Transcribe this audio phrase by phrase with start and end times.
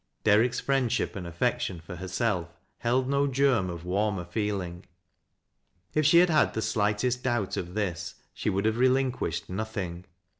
[0.23, 4.83] Derrick's friendship and affection for herself held m germ of warmer i eeling.
[5.93, 10.05] If she had had the slightest doubt of this, she would have relinquished nothing.